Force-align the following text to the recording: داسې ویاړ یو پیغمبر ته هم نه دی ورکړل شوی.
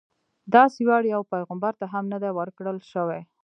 داسې 0.55 0.79
ویاړ 0.83 1.03
یو 1.15 1.21
پیغمبر 1.33 1.73
ته 1.79 1.85
هم 1.93 2.05
نه 2.13 2.17
دی 2.23 2.31
ورکړل 2.33 2.77
شوی. 2.91 3.21